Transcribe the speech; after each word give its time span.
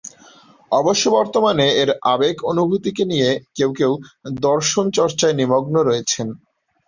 অবশ্য 0.71 1.03
বর্তমানে 1.09 1.65
এর 1.81 1.89
আবেগ-অনুভূতিকে 2.05 3.03
নিয়ে 3.05 3.29
কেউ 3.55 3.69
কেউ 3.73 3.91
দর্শনচর্চায় 4.41 5.35
নিমগ্ন 5.39 5.75
রয়েছেন। 5.81 6.27